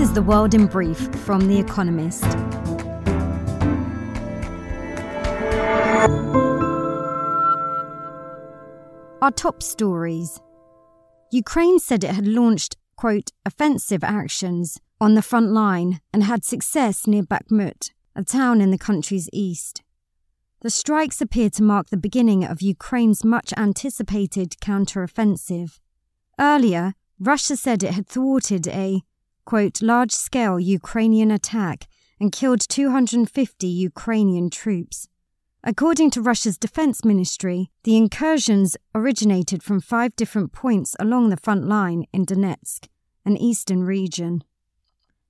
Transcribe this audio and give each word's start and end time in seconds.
This 0.00 0.08
is 0.08 0.14
The 0.14 0.22
World 0.22 0.54
in 0.54 0.66
Brief 0.66 1.14
from 1.14 1.46
The 1.46 1.58
Economist. 1.58 2.24
Our 9.20 9.30
top 9.30 9.62
stories. 9.62 10.40
Ukraine 11.30 11.78
said 11.78 12.02
it 12.02 12.14
had 12.14 12.26
launched, 12.26 12.78
quote, 12.96 13.32
offensive 13.44 14.02
actions 14.02 14.80
on 15.02 15.12
the 15.12 15.20
front 15.20 15.52
line 15.52 16.00
and 16.14 16.24
had 16.24 16.46
success 16.46 17.06
near 17.06 17.22
Bakhmut, 17.22 17.90
a 18.16 18.24
town 18.24 18.62
in 18.62 18.70
the 18.70 18.78
country's 18.78 19.28
east. 19.34 19.82
The 20.62 20.70
strikes 20.70 21.20
appear 21.20 21.50
to 21.50 21.62
mark 21.62 21.90
the 21.90 21.98
beginning 21.98 22.42
of 22.42 22.62
Ukraine's 22.62 23.22
much 23.22 23.52
anticipated 23.54 24.56
counteroffensive. 24.62 25.78
Earlier, 26.38 26.94
Russia 27.18 27.54
said 27.54 27.82
it 27.82 27.92
had 27.92 28.06
thwarted 28.06 28.66
a, 28.66 29.02
quote, 29.50 29.82
large 29.82 30.12
scale 30.12 30.60
Ukrainian 30.60 31.32
attack 31.32 31.88
and 32.20 32.30
killed 32.30 32.60
250 32.68 33.66
Ukrainian 33.66 34.48
troops. 34.48 35.08
According 35.64 36.12
to 36.12 36.22
Russia's 36.22 36.56
defense 36.56 37.04
ministry, 37.04 37.68
the 37.82 37.96
incursions 37.96 38.76
originated 38.94 39.60
from 39.64 39.80
five 39.80 40.14
different 40.14 40.52
points 40.52 40.94
along 41.00 41.30
the 41.30 41.36
front 41.36 41.66
line 41.66 42.04
in 42.12 42.24
Donetsk, 42.26 42.86
an 43.24 43.36
eastern 43.36 43.82
region. 43.82 44.44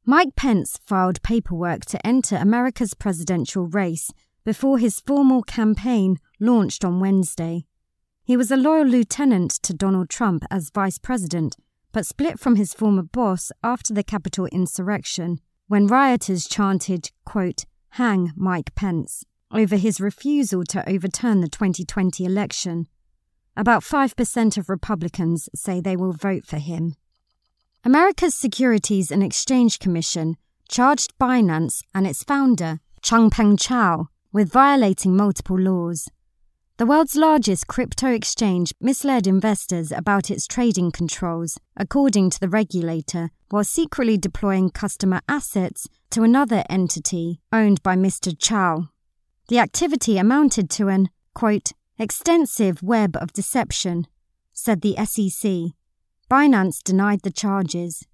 Mike 0.05 0.37
Pence 0.37 0.79
filed 0.85 1.23
paperwork 1.23 1.87
to 1.87 2.07
enter 2.07 2.37
America's 2.37 2.93
presidential 2.93 3.69
race 3.69 4.11
before 4.45 4.77
his 4.77 5.01
formal 5.01 5.43
campaign 5.43 6.19
launched 6.39 6.85
on 6.85 7.01
Wednesday. 7.01 7.65
He 8.23 8.37
was 8.37 8.51
a 8.51 8.59
loyal 8.59 8.85
lieutenant 8.87 9.53
to 9.63 9.73
Donald 9.73 10.11
Trump 10.11 10.45
as 10.51 10.69
vice 10.69 10.99
president, 10.99 11.57
but 11.93 12.07
split 12.07 12.39
from 12.39 12.57
his 12.57 12.75
former 12.75 13.03
boss 13.03 13.51
after 13.63 13.93
the 13.93 14.03
Capitol 14.03 14.47
insurrection, 14.47 15.41
when 15.69 15.87
rioters 15.87 16.47
chanted, 16.47 17.11
quote, 17.25 17.65
Hang 17.91 18.33
Mike 18.37 18.75
Pence 18.75 19.25
over 19.53 19.77
his 19.77 20.01
refusal 20.01 20.65
to 20.65 20.89
overturn 20.89 21.41
the 21.41 21.49
2020 21.49 22.25
election. 22.25 22.87
About 23.57 23.83
5% 23.83 24.57
of 24.57 24.69
Republicans 24.69 25.49
say 25.55 25.81
they 25.81 25.97
will 25.97 26.13
vote 26.13 26.47
for 26.47 26.59
him. 26.59 26.95
America's 27.85 28.35
Securities 28.35 29.11
and 29.11 29.23
Exchange 29.23 29.79
Commission 29.79 30.37
charged 30.69 31.19
Binance 31.19 31.83
and 31.95 32.07
its 32.07 32.23
founder, 32.23 32.79
Changpeng 33.03 33.57
Zhao, 33.57 34.07
with 34.33 34.53
violating 34.53 35.17
multiple 35.17 35.59
laws. 35.59 36.09
The 36.81 36.87
world's 36.87 37.15
largest 37.15 37.67
crypto 37.67 38.11
exchange 38.11 38.73
misled 38.81 39.27
investors 39.27 39.93
about 39.93 40.31
its 40.31 40.47
trading 40.47 40.93
controls, 40.93 41.59
according 41.77 42.31
to 42.31 42.41
the 42.41 42.49
regulator, 42.49 43.33
while 43.51 43.65
secretly 43.65 44.17
deploying 44.17 44.71
customer 44.71 45.21
assets 45.29 45.89
to 46.09 46.23
another 46.23 46.65
entity 46.71 47.43
owned 47.53 47.83
by 47.83 47.97
Mr. 47.97 48.35
Zhao. 48.35 48.89
The 49.49 49.59
activity 49.59 50.17
amounted 50.17 50.71
to 50.71 50.89
an, 50.89 51.11
quote, 51.35 51.73
extensive 51.99 52.83
web 52.83 53.15
of 53.15 53.35
deception, 53.35 54.07
said 54.55 54.81
the 54.81 54.97
SEC. 55.05 55.75
Binance 56.31 56.83
denied 56.83 57.21
the 57.25 57.31
charges. 57.31 58.07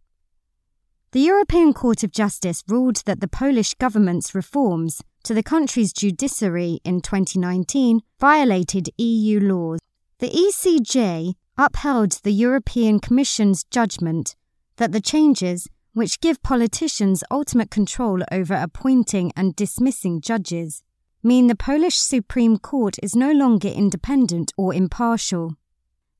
The 1.12 1.20
European 1.20 1.72
Court 1.72 2.02
of 2.02 2.10
Justice 2.10 2.64
ruled 2.66 3.04
that 3.06 3.20
the 3.20 3.28
Polish 3.28 3.74
government's 3.74 4.34
reforms 4.34 5.02
to 5.26 5.34
the 5.34 5.42
country's 5.42 5.92
judiciary 5.92 6.78
in 6.84 7.00
2019 7.00 8.00
violated 8.20 8.88
EU 8.96 9.40
laws. 9.40 9.80
The 10.20 10.30
ECJ 10.30 11.34
upheld 11.58 12.20
the 12.22 12.30
European 12.30 13.00
Commission's 13.00 13.64
judgment 13.64 14.36
that 14.76 14.92
the 14.92 15.00
changes, 15.00 15.66
which 15.94 16.20
give 16.20 16.44
politicians 16.44 17.24
ultimate 17.28 17.72
control 17.72 18.22
over 18.30 18.54
appointing 18.54 19.32
and 19.34 19.56
dismissing 19.56 20.20
judges, 20.20 20.84
mean 21.24 21.48
the 21.48 21.56
Polish 21.56 21.96
Supreme 21.96 22.56
Court 22.56 22.94
is 23.02 23.16
no 23.16 23.32
longer 23.32 23.68
independent 23.68 24.52
or 24.56 24.72
impartial. 24.72 25.56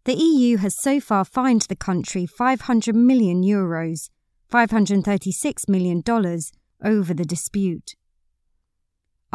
The 0.03 0.15
EU 0.15 0.57
has 0.57 0.77
so 0.77 0.99
far 0.99 1.25
fined 1.25 1.63
the 1.69 1.77
country 1.77 2.27
500 2.27 2.97
million 2.97 3.45
euros, 3.45 4.11
$536 4.53 5.69
million, 5.69 6.03
over 6.83 7.15
the 7.15 7.25
dispute. 7.25 7.95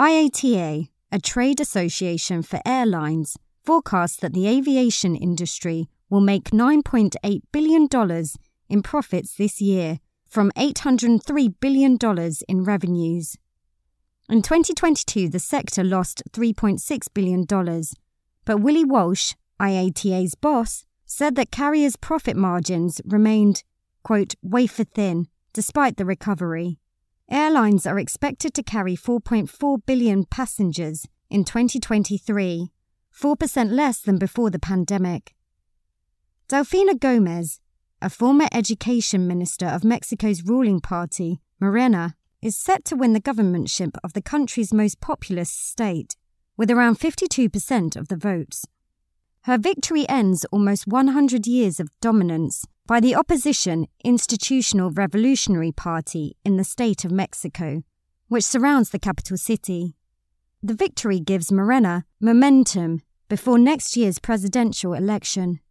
IATA, 0.02 0.90
a 1.12 1.20
trade 1.20 1.60
association 1.60 2.42
for 2.42 2.60
airlines, 2.66 3.38
forecasts 3.64 4.16
that 4.16 4.34
the 4.34 4.48
aviation 4.48 5.16
industry 5.16 5.90
will 6.10 6.22
make 6.22 6.46
$9.8 6.46 7.42
billion 7.52 7.88
in 8.68 8.82
profits 8.82 9.36
this 9.36 9.62
year 9.62 10.00
from 10.28 10.52
$803 10.58 11.54
billion 11.60 12.00
in 12.50 12.64
revenues. 12.64 13.38
In 14.28 14.42
2022, 14.42 15.30
the 15.30 15.38
sector 15.38 15.84
lost 15.84 16.24
$3.6 16.32 17.08
billion, 17.14 17.46
but 18.44 18.58
Willie 18.58 18.84
Walsh, 18.84 19.36
IATA's 19.60 20.34
boss, 20.34 20.84
said 21.06 21.36
that 21.36 21.52
carriers' 21.52 21.96
profit 21.96 22.36
margins 22.36 23.02
remained, 23.06 23.64
quote, 24.02 24.34
wafer 24.42 24.84
thin 24.84 25.28
despite 25.54 25.98
the 25.98 26.06
recovery. 26.06 26.80
Airlines 27.32 27.88
are 27.88 27.98
expected 27.98 28.54
to 28.56 28.62
carry 28.62 28.94
4.4 28.94 29.86
billion 29.86 30.26
passengers 30.26 31.08
in 31.30 31.46
2023, 31.46 32.70
4% 33.18 33.72
less 33.72 34.02
than 34.02 34.18
before 34.18 34.50
the 34.50 34.60
pandemic. 34.60 35.34
Delfina 36.50 37.00
Gomez, 37.00 37.62
a 38.02 38.10
former 38.10 38.48
education 38.52 39.30
minister 39.30 39.66
of 39.66 39.86
Mexico's 39.86 40.44
ruling 40.44 40.82
party, 40.82 41.40
Morena, 41.62 42.16
is 42.42 42.58
set 42.58 42.84
to 42.84 42.98
win 42.98 43.14
the 43.14 43.22
governmentship 43.22 43.96
of 44.04 44.12
the 44.12 44.22
country's 44.22 44.74
most 44.74 45.00
populous 45.00 45.50
state, 45.50 46.18
with 46.58 46.70
around 46.70 47.00
52% 47.00 47.96
of 47.96 48.10
the 48.10 48.18
votes. 48.18 48.66
Her 49.44 49.58
victory 49.58 50.06
ends 50.10 50.46
almost 50.52 50.86
100 50.86 51.48
years 51.48 51.80
of 51.80 51.88
dominance 52.02 52.66
by 52.92 53.00
the 53.00 53.16
opposition 53.16 53.88
Institutional 54.04 54.92
Revolutionary 54.92 55.72
Party 55.72 56.36
in 56.44 56.58
the 56.58 56.66
state 56.66 57.06
of 57.06 57.12
Mexico, 57.14 57.84
which 58.28 58.44
surrounds 58.44 58.90
the 58.90 59.00
capital 59.00 59.38
city. 59.38 59.96
The 60.62 60.74
victory 60.74 61.22
gives 61.22 61.54
Morena 61.54 62.04
momentum 62.20 63.02
before 63.30 63.58
next 63.58 63.96
year's 63.96 64.20
presidential 64.20 64.94
election. 64.94 65.62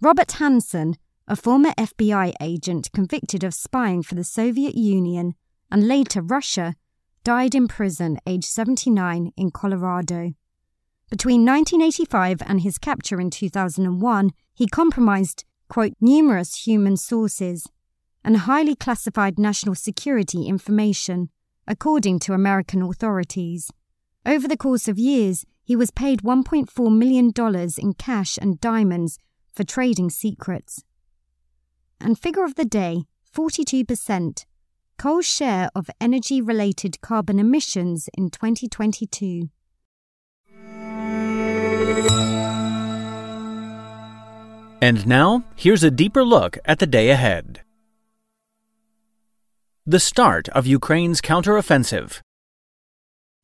Robert 0.00 0.28
Hanssen, 0.28 0.94
a 1.28 1.36
former 1.36 1.72
FBI 1.72 2.32
agent 2.40 2.90
convicted 2.94 3.44
of 3.44 3.52
spying 3.52 4.02
for 4.02 4.14
the 4.14 4.24
Soviet 4.24 4.74
Union 4.74 5.34
and 5.70 5.86
later 5.86 6.22
Russia, 6.22 6.74
died 7.22 7.54
in 7.54 7.68
prison 7.68 8.18
aged 8.26 8.46
79 8.46 9.30
in 9.36 9.50
Colorado. 9.50 10.32
Between 11.10 11.44
1985 11.44 12.40
and 12.46 12.62
his 12.62 12.78
capture 12.78 13.20
in 13.20 13.28
2001, 13.28 14.30
he 14.54 14.66
compromised, 14.66 15.44
quote, 15.68 15.94
numerous 16.00 16.66
human 16.66 16.96
sources 16.96 17.66
and 18.24 18.38
highly 18.38 18.74
classified 18.74 19.38
national 19.38 19.74
security 19.74 20.46
information, 20.46 21.28
according 21.66 22.18
to 22.20 22.32
American 22.32 22.82
authorities. 22.82 23.70
Over 24.24 24.48
the 24.48 24.56
course 24.56 24.88
of 24.88 24.98
years, 24.98 25.44
he 25.62 25.76
was 25.76 25.90
paid 25.90 26.22
$1.4 26.22 26.96
million 26.96 27.32
in 27.78 27.94
cash 27.94 28.38
and 28.38 28.60
diamonds 28.60 29.18
for 29.52 29.64
trading 29.64 30.10
secrets. 30.10 30.84
And 32.00 32.18
figure 32.18 32.44
of 32.44 32.54
the 32.54 32.64
day 32.64 33.04
42%, 33.34 34.44
coal's 34.98 35.26
share 35.26 35.70
of 35.74 35.90
energy 36.00 36.40
related 36.40 37.00
carbon 37.00 37.38
emissions 37.38 38.08
in 38.16 38.30
2022. 38.30 39.48
And 44.84 45.06
now, 45.06 45.44
here's 45.56 45.82
a 45.82 45.90
deeper 45.90 46.22
look 46.22 46.58
at 46.66 46.78
the 46.78 46.86
day 46.86 47.08
ahead. 47.08 47.62
The 49.86 49.98
start 49.98 50.50
of 50.50 50.66
Ukraine's 50.66 51.22
counteroffensive. 51.22 52.20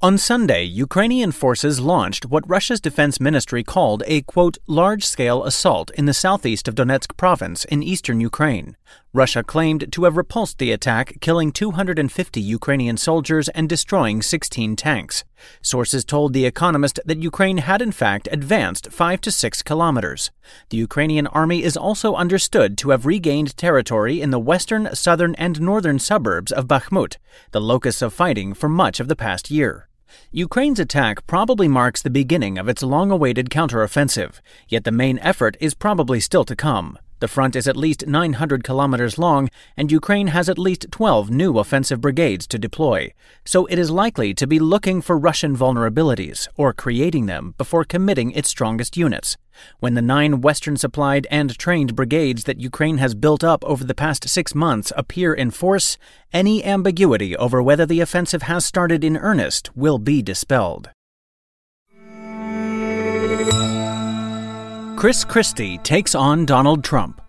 On 0.02 0.16
Sunday, 0.16 0.64
Ukrainian 0.64 1.30
forces 1.30 1.78
launched 1.78 2.24
what 2.24 2.48
Russia's 2.48 2.80
defense 2.80 3.20
ministry 3.20 3.62
called 3.62 4.02
a, 4.06 4.22
quote, 4.22 4.56
large 4.66 5.04
scale 5.04 5.44
assault 5.44 5.90
in 5.90 6.06
the 6.06 6.14
southeast 6.14 6.66
of 6.66 6.74
Donetsk 6.74 7.18
province 7.18 7.66
in 7.66 7.82
eastern 7.82 8.18
Ukraine. 8.18 8.78
Russia 9.12 9.42
claimed 9.42 9.92
to 9.92 10.04
have 10.04 10.16
repulsed 10.16 10.56
the 10.56 10.72
attack, 10.72 11.20
killing 11.20 11.52
250 11.52 12.40
Ukrainian 12.40 12.96
soldiers 12.96 13.50
and 13.50 13.68
destroying 13.68 14.22
16 14.22 14.74
tanks. 14.74 15.24
Sources 15.60 16.02
told 16.02 16.32
The 16.32 16.46
Economist 16.46 16.98
that 17.04 17.22
Ukraine 17.22 17.58
had 17.58 17.82
in 17.82 17.92
fact 17.92 18.26
advanced 18.32 18.90
5 18.90 19.20
to 19.20 19.30
6 19.30 19.62
kilometers. 19.62 20.30
The 20.70 20.78
Ukrainian 20.78 21.26
army 21.26 21.62
is 21.62 21.76
also 21.76 22.14
understood 22.14 22.78
to 22.78 22.88
have 22.88 23.04
regained 23.04 23.54
territory 23.58 24.22
in 24.22 24.30
the 24.30 24.38
western, 24.38 24.94
southern, 24.94 25.34
and 25.34 25.60
northern 25.60 25.98
suburbs 25.98 26.52
of 26.52 26.66
Bakhmut, 26.66 27.18
the 27.50 27.60
locus 27.60 28.00
of 28.00 28.14
fighting 28.14 28.54
for 28.54 28.70
much 28.70 28.98
of 28.98 29.08
the 29.08 29.16
past 29.16 29.50
year. 29.50 29.89
Ukraine's 30.32 30.80
attack 30.80 31.26
probably 31.26 31.68
marks 31.68 32.02
the 32.02 32.10
beginning 32.10 32.58
of 32.58 32.68
its 32.68 32.82
long 32.82 33.10
awaited 33.10 33.50
counteroffensive, 33.50 34.40
yet 34.68 34.84
the 34.84 34.92
main 34.92 35.18
effort 35.20 35.56
is 35.60 35.74
probably 35.74 36.20
still 36.20 36.44
to 36.44 36.56
come. 36.56 36.98
The 37.20 37.28
front 37.28 37.54
is 37.54 37.68
at 37.68 37.76
least 37.76 38.06
900 38.06 38.64
kilometers 38.64 39.18
long, 39.18 39.50
and 39.76 39.92
Ukraine 39.92 40.28
has 40.28 40.48
at 40.48 40.58
least 40.58 40.86
12 40.90 41.30
new 41.30 41.58
offensive 41.58 42.00
brigades 42.00 42.46
to 42.46 42.58
deploy, 42.58 43.12
so 43.44 43.66
it 43.66 43.78
is 43.78 43.90
likely 43.90 44.32
to 44.32 44.46
be 44.46 44.58
looking 44.58 45.02
for 45.02 45.18
Russian 45.18 45.54
vulnerabilities 45.54 46.48
or 46.56 46.72
creating 46.72 47.26
them 47.26 47.54
before 47.58 47.84
committing 47.84 48.30
its 48.32 48.48
strongest 48.48 48.96
units. 48.96 49.36
When 49.80 49.92
the 49.92 50.02
nine 50.02 50.40
Western 50.40 50.78
supplied 50.78 51.26
and 51.30 51.58
trained 51.58 51.94
brigades 51.94 52.44
that 52.44 52.60
Ukraine 52.60 52.96
has 52.98 53.14
built 53.14 53.44
up 53.44 53.62
over 53.64 53.84
the 53.84 53.94
past 53.94 54.26
six 54.26 54.54
months 54.54 54.90
appear 54.96 55.34
in 55.34 55.50
force, 55.50 55.98
any 56.32 56.64
ambiguity 56.64 57.36
over 57.36 57.62
whether 57.62 57.84
the 57.84 58.00
offensive 58.00 58.42
has 58.42 58.64
started 58.64 59.04
in 59.04 59.18
earnest 59.18 59.76
will 59.76 59.98
be 59.98 60.22
dispelled. 60.22 60.88
Chris 65.00 65.24
Christie 65.24 65.78
takes 65.78 66.14
on 66.14 66.44
Donald 66.44 66.84
Trump. 66.84 67.22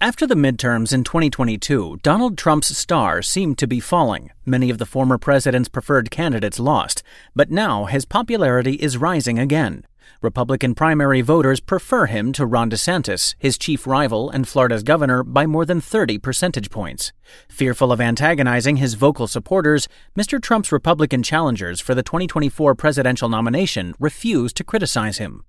After 0.00 0.26
the 0.26 0.34
midterms 0.34 0.94
in 0.94 1.04
2022, 1.04 1.98
Donald 2.02 2.38
Trump's 2.38 2.74
star 2.74 3.20
seemed 3.20 3.58
to 3.58 3.66
be 3.66 3.80
falling. 3.80 4.30
Many 4.46 4.70
of 4.70 4.78
the 4.78 4.86
former 4.86 5.18
president's 5.18 5.68
preferred 5.68 6.10
candidates 6.10 6.58
lost, 6.58 7.02
but 7.36 7.50
now 7.50 7.84
his 7.84 8.06
popularity 8.06 8.76
is 8.76 8.96
rising 8.96 9.38
again. 9.38 9.84
Republican 10.22 10.74
primary 10.74 11.20
voters 11.20 11.60
prefer 11.60 12.06
him 12.06 12.32
to 12.32 12.46
Ron 12.46 12.70
DeSantis, 12.70 13.34
his 13.38 13.58
chief 13.58 13.86
rival 13.86 14.30
and 14.30 14.48
Florida's 14.48 14.82
governor, 14.82 15.22
by 15.22 15.44
more 15.44 15.66
than 15.66 15.82
30 15.82 16.16
percentage 16.16 16.70
points. 16.70 17.12
Fearful 17.50 17.92
of 17.92 18.00
antagonizing 18.00 18.78
his 18.78 18.94
vocal 18.94 19.26
supporters, 19.26 19.86
Mr. 20.18 20.40
Trump's 20.40 20.72
Republican 20.72 21.22
challengers 21.22 21.78
for 21.78 21.94
the 21.94 22.02
2024 22.02 22.74
presidential 22.74 23.28
nomination 23.28 23.92
refuse 24.00 24.54
to 24.54 24.64
criticize 24.64 25.18
him. 25.18 25.44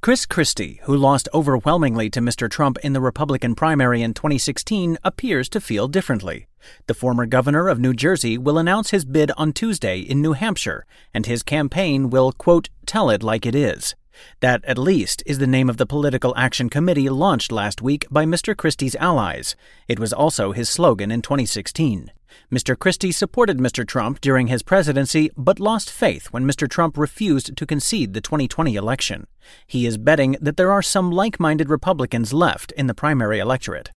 Chris 0.00 0.26
Christie, 0.26 0.80
who 0.84 0.96
lost 0.96 1.28
overwhelmingly 1.34 2.08
to 2.10 2.20
Mr. 2.20 2.50
Trump 2.50 2.78
in 2.78 2.92
the 2.92 3.00
Republican 3.00 3.54
primary 3.54 4.02
in 4.02 4.14
2016, 4.14 4.98
appears 5.02 5.48
to 5.48 5.60
feel 5.60 5.88
differently. 5.88 6.46
The 6.86 6.94
former 6.94 7.26
governor 7.26 7.68
of 7.68 7.78
New 7.78 7.92
Jersey 7.92 8.38
will 8.38 8.58
announce 8.58 8.90
his 8.90 9.04
bid 9.04 9.30
on 9.36 9.52
Tuesday 9.52 10.00
in 10.00 10.22
New 10.22 10.32
Hampshire, 10.32 10.86
and 11.12 11.26
his 11.26 11.42
campaign 11.42 12.10
will, 12.10 12.32
quote, 12.32 12.68
tell 12.86 13.10
it 13.10 13.22
like 13.22 13.46
it 13.46 13.54
is. 13.54 13.94
That, 14.40 14.64
at 14.64 14.78
least, 14.78 15.22
is 15.26 15.38
the 15.38 15.46
name 15.46 15.68
of 15.68 15.76
the 15.76 15.86
Political 15.86 16.34
Action 16.36 16.70
Committee 16.70 17.08
launched 17.08 17.52
last 17.52 17.82
week 17.82 18.06
by 18.10 18.24
Mr. 18.24 18.56
Christie's 18.56 18.96
allies. 18.96 19.56
It 19.88 19.98
was 19.98 20.12
also 20.12 20.52
his 20.52 20.68
slogan 20.68 21.10
in 21.10 21.22
2016. 21.22 22.10
Mr. 22.52 22.78
Christie 22.78 23.12
supported 23.12 23.58
Mr. 23.58 23.86
Trump 23.86 24.20
during 24.20 24.46
his 24.46 24.62
presidency, 24.62 25.30
but 25.36 25.60
lost 25.60 25.90
faith 25.90 26.26
when 26.32 26.44
Mr. 26.44 26.68
Trump 26.68 26.96
refused 26.96 27.56
to 27.56 27.66
concede 27.66 28.14
the 28.14 28.20
2020 28.20 28.74
election. 28.74 29.26
He 29.66 29.86
is 29.86 29.98
betting 29.98 30.36
that 30.40 30.56
there 30.56 30.72
are 30.72 30.82
some 30.82 31.10
like 31.10 31.40
minded 31.40 31.68
Republicans 31.68 32.32
left 32.32 32.72
in 32.72 32.86
the 32.86 32.94
primary 32.94 33.38
electorate. 33.38 33.90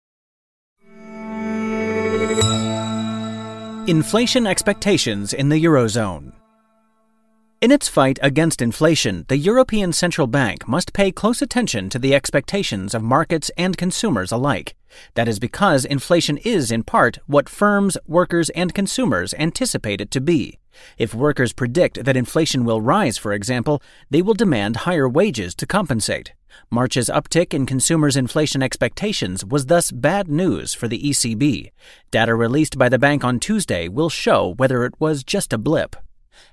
Inflation 3.88 4.46
expectations 4.46 5.34
in 5.34 5.50
the 5.50 5.64
Eurozone. 5.64 6.34
In 7.62 7.72
its 7.72 7.90
fight 7.90 8.20
against 8.22 8.62
inflation, 8.62 9.26
the 9.28 9.36
European 9.36 9.92
Central 9.92 10.28
Bank 10.28 10.66
must 10.66 10.94
pay 10.94 11.12
close 11.12 11.42
attention 11.42 11.90
to 11.90 12.00
the 12.00 12.16
expectations 12.16 12.94
of 12.94 13.04
markets 13.04 13.52
and 13.58 13.76
consumers 13.76 14.32
alike. 14.32 14.76
That 15.16 15.28
is 15.28 15.40
because 15.40 15.84
inflation 15.84 16.38
is, 16.38 16.72
in 16.72 16.84
part, 16.84 17.20
what 17.28 17.50
firms, 17.50 17.98
workers, 18.08 18.50
and 18.52 18.74
consumers 18.74 19.34
anticipate 19.34 20.00
it 20.00 20.10
to 20.12 20.22
be. 20.22 20.58
If 20.98 21.14
workers 21.14 21.52
predict 21.52 22.06
that 22.06 22.16
inflation 22.16 22.64
will 22.64 22.80
rise, 22.80 23.18
for 23.18 23.34
example, 23.34 23.82
they 24.10 24.22
will 24.22 24.36
demand 24.36 24.78
higher 24.88 25.10
wages 25.10 25.54
to 25.56 25.66
compensate. 25.66 26.32
March's 26.72 27.10
uptick 27.10 27.54
in 27.54 27.66
consumers' 27.66 28.16
inflation 28.16 28.64
expectations 28.64 29.44
was 29.44 29.66
thus 29.66 29.92
bad 29.92 30.30
news 30.30 30.74
for 30.74 30.88
the 30.88 31.04
ECB. 31.04 31.72
Data 32.10 32.36
released 32.36 32.78
by 32.78 32.88
the 32.88 32.98
bank 32.98 33.26
on 33.26 33.38
Tuesday 33.38 33.90
will 33.90 34.10
show 34.10 34.54
whether 34.56 34.86
it 34.86 34.94
was 34.98 35.26
just 35.26 35.52
a 35.52 35.58
blip. 35.58 35.98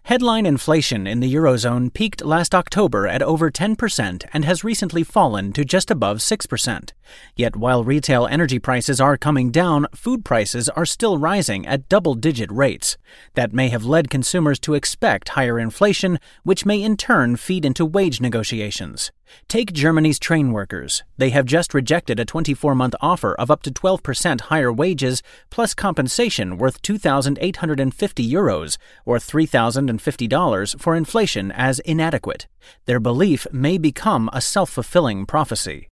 Headline 0.04 0.46
inflation 0.46 1.06
in 1.06 1.18
the 1.18 1.34
Eurozone 1.34 1.92
peaked 1.92 2.24
last 2.24 2.54
October 2.54 3.08
at 3.08 3.22
over 3.22 3.50
10% 3.50 4.24
and 4.32 4.44
has 4.44 4.62
recently 4.62 5.02
fallen 5.02 5.52
to 5.52 5.64
just 5.64 5.90
above 5.90 6.18
6%. 6.18 6.92
Yet 7.34 7.56
while 7.56 7.82
retail 7.82 8.26
energy 8.26 8.60
prices 8.60 9.00
are 9.00 9.16
coming 9.16 9.50
down, 9.50 9.86
food 9.94 10.24
prices 10.24 10.68
are 10.68 10.86
still 10.86 11.18
rising 11.18 11.66
at 11.66 11.88
double 11.88 12.14
digit 12.14 12.52
rates. 12.52 12.96
That 13.34 13.52
may 13.52 13.68
have 13.68 13.84
led 13.84 14.08
consumers 14.08 14.60
to 14.60 14.74
expect 14.74 15.30
higher 15.30 15.58
inflation, 15.58 16.20
which 16.44 16.64
may 16.64 16.80
in 16.80 16.96
turn 16.96 17.34
feed 17.34 17.64
into 17.64 17.84
wage 17.84 18.20
negotiations. 18.20 19.10
Take 19.48 19.72
Germany's 19.72 20.18
train 20.18 20.52
workers. 20.52 21.04
They 21.18 21.30
have 21.30 21.44
just 21.44 21.74
rejected 21.74 22.18
a 22.18 22.24
24 22.24 22.74
month 22.74 22.94
offer 23.00 23.34
of 23.34 23.50
up 23.50 23.62
to 23.62 23.70
12% 23.70 24.40
higher 24.52 24.72
wages 24.72 25.22
plus 25.50 25.74
compensation 25.74 26.56
worth 26.56 26.82
2,850 26.82 28.32
euros 28.32 28.78
or 29.04 29.18
$3,050 29.18 30.80
for 30.80 30.96
inflation 30.96 31.52
as 31.52 31.78
inadequate. 31.80 32.46
Their 32.86 33.00
belief 33.00 33.46
may 33.52 33.78
become 33.78 34.30
a 34.32 34.40
self 34.40 34.70
fulfilling 34.70 35.26
prophecy. 35.26 35.88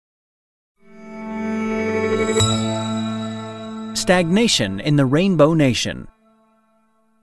Stagnation 3.95 4.79
in 4.79 4.95
the 4.95 5.05
Rainbow 5.05 5.53
Nation. 5.53 6.07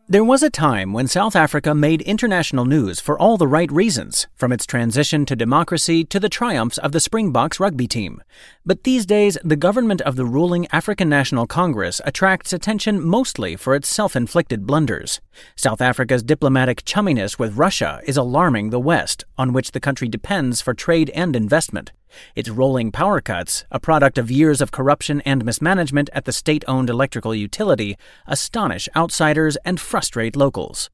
There 0.08 0.22
was 0.22 0.44
a 0.44 0.50
time 0.50 0.92
when 0.92 1.08
South 1.08 1.34
Africa 1.34 1.74
made 1.74 2.00
international 2.02 2.64
news 2.64 3.00
for 3.00 3.18
all 3.18 3.36
the 3.36 3.48
right 3.48 3.70
reasons, 3.72 4.28
from 4.36 4.52
its 4.52 4.64
transition 4.64 5.26
to 5.26 5.34
democracy 5.34 6.04
to 6.04 6.20
the 6.20 6.28
triumphs 6.28 6.78
of 6.78 6.92
the 6.92 7.00
Springboks 7.00 7.58
rugby 7.58 7.88
team. 7.88 8.22
But 8.64 8.84
these 8.84 9.04
days, 9.04 9.36
the 9.42 9.56
government 9.56 10.00
of 10.02 10.14
the 10.14 10.24
ruling 10.24 10.68
African 10.70 11.08
National 11.08 11.48
Congress 11.48 12.00
attracts 12.04 12.52
attention 12.52 13.04
mostly 13.04 13.56
for 13.56 13.74
its 13.74 13.88
self 13.88 14.14
inflicted 14.14 14.64
blunders. 14.64 15.20
South 15.56 15.80
Africa's 15.80 16.22
diplomatic 16.22 16.84
chumminess 16.84 17.36
with 17.36 17.56
Russia 17.56 18.00
is 18.04 18.16
alarming 18.16 18.70
the 18.70 18.78
West, 18.78 19.24
on 19.36 19.52
which 19.52 19.72
the 19.72 19.80
country 19.80 20.06
depends 20.06 20.60
for 20.60 20.72
trade 20.72 21.10
and 21.16 21.34
investment. 21.34 21.90
Its 22.34 22.48
rolling 22.48 22.90
power 22.90 23.20
cuts, 23.20 23.64
a 23.70 23.80
product 23.80 24.18
of 24.18 24.30
years 24.30 24.60
of 24.60 24.72
corruption 24.72 25.20
and 25.22 25.44
mismanagement 25.44 26.10
at 26.12 26.24
the 26.24 26.32
state 26.32 26.64
owned 26.66 26.90
electrical 26.90 27.34
utility, 27.34 27.96
astonish 28.26 28.88
outsiders 28.96 29.56
and 29.64 29.80
frustrate 29.80 30.36
locals. 30.36 30.90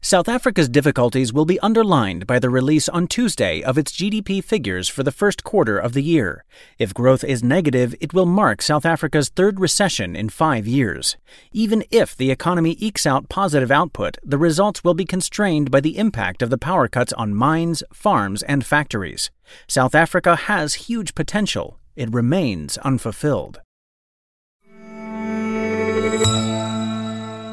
South 0.00 0.28
Africa's 0.28 0.68
difficulties 0.68 1.32
will 1.32 1.44
be 1.44 1.60
underlined 1.60 2.26
by 2.26 2.38
the 2.38 2.50
release 2.50 2.88
on 2.88 3.06
Tuesday 3.06 3.62
of 3.62 3.76
its 3.76 3.92
GDP 3.92 4.42
figures 4.42 4.88
for 4.88 5.02
the 5.02 5.12
first 5.12 5.44
quarter 5.44 5.78
of 5.78 5.92
the 5.92 6.02
year. 6.02 6.44
If 6.78 6.94
growth 6.94 7.22
is 7.22 7.42
negative, 7.42 7.94
it 8.00 8.14
will 8.14 8.26
mark 8.26 8.62
South 8.62 8.86
Africa's 8.86 9.28
third 9.28 9.60
recession 9.60 10.16
in 10.16 10.28
five 10.28 10.66
years. 10.66 11.16
Even 11.52 11.84
if 11.90 12.16
the 12.16 12.30
economy 12.30 12.76
ekes 12.78 13.06
out 13.06 13.28
positive 13.28 13.70
output, 13.70 14.18
the 14.24 14.38
results 14.38 14.82
will 14.82 14.94
be 14.94 15.04
constrained 15.04 15.70
by 15.70 15.80
the 15.80 15.98
impact 15.98 16.42
of 16.42 16.50
the 16.50 16.58
power 16.58 16.88
cuts 16.88 17.12
on 17.14 17.34
mines, 17.34 17.82
farms, 17.92 18.42
and 18.42 18.64
factories. 18.64 19.30
South 19.68 19.94
Africa 19.94 20.36
has 20.36 20.74
huge 20.74 21.14
potential. 21.14 21.78
It 21.96 22.12
remains 22.12 22.78
unfulfilled. 22.78 23.60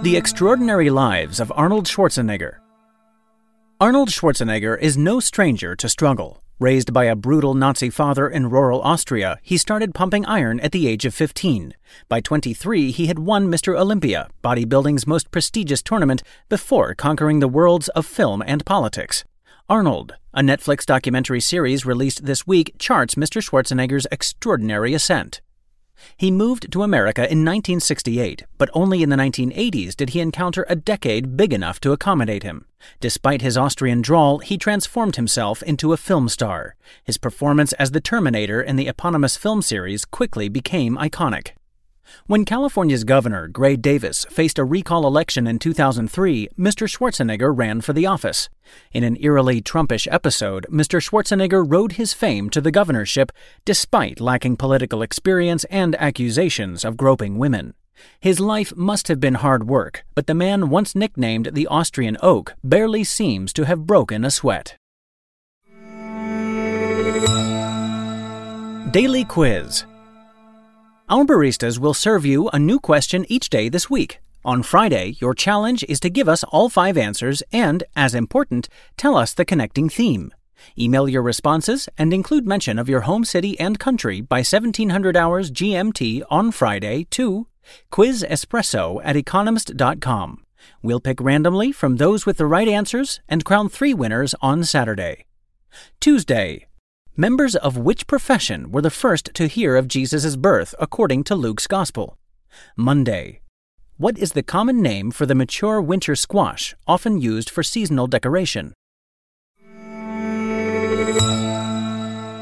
The 0.04 0.16
Extraordinary 0.16 0.92
Lives 0.92 1.40
of 1.40 1.52
Arnold 1.56 1.86
Schwarzenegger. 1.86 2.58
Arnold 3.82 4.10
Schwarzenegger 4.10 4.80
is 4.80 4.96
no 4.96 5.20
stranger 5.20 5.76
to 5.76 5.90
struggle. 5.90 6.44
Raised 6.60 6.94
by 6.94 7.06
a 7.06 7.16
brutal 7.16 7.56
Nazi 7.56 7.90
father 7.90 8.28
in 8.28 8.52
rural 8.52 8.80
Austria, 8.84 9.40
he 9.42 9.58
started 9.58 9.96
pumping 9.96 10.24
iron 10.28 10.60
at 10.60 10.72
the 10.72 10.88
age 10.88 11.06
of 11.06 11.16
15. 11.16 11.74
By 12.10 12.22
23, 12.22 12.92
he 12.92 13.08
had 13.08 13.18
won 13.18 13.48
Mr. 13.48 13.76
Olympia, 13.76 14.30
bodybuilding's 14.44 15.08
most 15.08 15.32
prestigious 15.32 15.82
tournament, 15.82 16.22
before 16.48 16.94
conquering 16.94 17.40
the 17.40 17.48
worlds 17.48 17.88
of 17.90 18.06
film 18.06 18.44
and 18.46 18.64
politics. 18.68 19.26
Arnold, 19.68 20.14
a 20.32 20.42
Netflix 20.42 20.86
documentary 20.86 21.42
series 21.42 21.88
released 21.88 22.26
this 22.26 22.46
week, 22.46 22.76
charts 22.78 23.16
Mr. 23.16 23.42
Schwarzenegger's 23.42 24.06
extraordinary 24.12 24.94
ascent. 24.94 25.42
He 26.16 26.32
moved 26.32 26.72
to 26.72 26.84
America 26.84 27.22
in 27.22 27.46
1968, 27.46 28.44
but 28.58 28.70
only 28.74 29.04
in 29.04 29.10
the 29.10 29.16
1980s 29.16 29.96
did 29.96 30.12
he 30.12 30.20
encounter 30.20 30.66
a 30.70 30.76
decade 30.76 31.36
big 31.36 31.54
enough 31.54 31.80
to 31.82 31.92
accommodate 31.92 32.44
him. 32.44 32.66
Despite 33.00 33.42
his 33.42 33.58
Austrian 33.58 34.02
drawl, 34.02 34.40
he 34.40 34.58
transformed 34.58 35.16
himself 35.16 35.62
into 35.64 35.94
a 35.94 35.98
film 35.98 36.30
star. 36.30 36.76
His 37.04 37.18
performance 37.18 37.74
as 37.74 37.92
the 37.92 38.02
Terminator 38.02 38.62
in 38.62 38.76
the 38.76 38.88
eponymous 38.88 39.36
film 39.36 39.62
series 39.62 40.06
quickly 40.06 40.50
became 40.50 40.98
iconic. 40.98 41.57
When 42.26 42.46
California's 42.46 43.04
governor, 43.04 43.48
Gray 43.48 43.76
Davis, 43.76 44.26
faced 44.30 44.60
a 44.60 44.64
recall 44.64 45.06
election 45.08 45.48
in 45.48 45.60
2003, 45.60 46.50
Mr. 46.58 46.88
Schwarzenegger 46.88 47.56
ran 47.56 47.82
for 47.82 47.94
the 47.94 48.06
office. 48.06 48.50
In 48.92 49.04
an 49.04 49.18
eerily 49.20 49.62
Trumpish 49.62 50.08
episode, 50.12 50.66
Mr. 50.70 51.02
Schwarzenegger 51.02 51.64
rode 51.66 51.94
his 51.94 52.14
fame 52.14 52.50
to 52.50 52.62
the 52.62 52.72
governorship 52.72 53.32
despite 53.66 54.20
lacking 54.20 54.58
political 54.58 55.02
experience 55.02 55.64
and 55.66 55.96
accusations 55.96 56.84
of 56.84 56.98
groping 56.98 57.38
women. 57.38 57.74
His 58.20 58.40
life 58.40 58.76
must 58.76 59.08
have 59.08 59.20
been 59.20 59.36
hard 59.36 59.68
work, 59.68 60.06
but 60.16 60.28
the 60.28 60.36
man 60.36 60.70
once 60.70 60.96
nicknamed 60.96 61.52
the 61.54 61.68
Austrian 61.68 62.18
Oak 62.22 62.56
barely 62.64 63.04
seems 63.04 63.54
to 63.54 63.66
have 63.66 63.88
broken 63.88 64.24
a 64.24 64.32
sweat. 64.32 64.76
Daily 68.92 69.26
Quiz. 69.26 69.86
Our 71.10 71.24
baristas 71.24 71.80
will 71.80 71.94
serve 71.94 72.26
you 72.26 72.50
a 72.50 72.60
new 72.60 72.82
question 72.82 73.26
each 73.30 73.50
day 73.50 73.70
this 73.70 73.90
week. 73.90 74.20
On 74.44 74.62
Friday, 74.62 75.16
your 75.22 75.34
challenge 75.34 75.86
is 75.88 76.02
to 76.02 76.10
give 76.10 76.28
us 76.28 76.44
all 76.44 76.68
five 76.68 76.98
answers 76.98 77.42
and, 77.54 77.86
as 77.96 78.14
important, 78.14 78.68
tell 78.98 79.16
us 79.16 79.34
the 79.34 79.46
connecting 79.46 79.88
theme. 79.88 80.34
Email 80.78 81.08
your 81.08 81.22
responses 81.22 81.88
and 81.98 82.14
include 82.14 82.46
mention 82.46 82.78
of 82.78 82.90
your 82.90 83.02
home 83.02 83.24
city 83.24 83.58
and 83.58 83.80
country 83.80 84.20
by 84.20 84.40
1700 84.40 85.16
hours 85.16 85.50
GMT 85.50 86.24
on 86.30 86.52
Friday 86.52 87.06
to 87.12 87.48
quizespresso 87.90 89.00
at 89.02 89.16
economist.com. 89.16 90.44
We'll 90.82 91.00
pick 91.00 91.22
randomly 91.22 91.72
from 91.72 91.96
those 91.96 92.26
with 92.26 92.36
the 92.36 92.46
right 92.46 92.68
answers 92.68 93.22
and 93.30 93.46
crown 93.46 93.70
three 93.70 93.94
winners 93.94 94.36
on 94.42 94.66
Saturday. 94.66 95.24
Tuesday. 96.02 96.67
Members 97.20 97.56
of 97.56 97.78
which 97.78 98.06
profession 98.06 98.72
were 98.72 98.84
the 98.84 98.92
first 98.92 99.34
to 99.34 99.48
hear 99.48 99.76
of 99.76 99.88
Jesus' 99.88 100.36
birth 100.36 100.76
according 100.78 101.24
to 101.24 101.34
Luke's 101.34 101.66
Gospel? 101.66 102.16
Monday. 102.76 103.42
What 103.98 104.20
is 104.20 104.34
the 104.34 104.44
common 104.44 104.84
name 104.84 105.10
for 105.10 105.26
the 105.26 105.34
mature 105.34 105.82
winter 105.82 106.16
squash, 106.16 106.76
often 106.86 107.20
used 107.20 107.50
for 107.50 107.64
seasonal 107.64 108.06
decoration? 108.06 108.76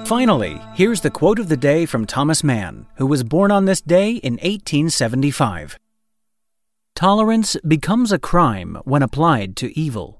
Finally, 0.06 0.60
here's 0.74 1.00
the 1.00 1.10
quote 1.10 1.40
of 1.40 1.48
the 1.48 1.56
day 1.56 1.86
from 1.86 2.06
Thomas 2.06 2.44
Mann, 2.44 2.86
who 2.98 3.06
was 3.06 3.24
born 3.24 3.52
on 3.52 3.64
this 3.64 3.80
day 3.80 4.16
in 4.16 4.34
1875. 4.34 5.80
Tolerance 6.96 7.56
becomes 7.66 8.12
a 8.12 8.20
crime 8.20 8.78
when 8.84 9.02
applied 9.02 9.56
to 9.56 9.80
evil. 9.80 10.20